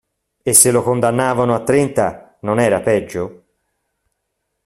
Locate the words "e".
0.49-0.51